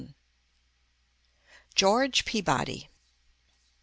[1.75, 2.89] ]GEORGE PEABODY.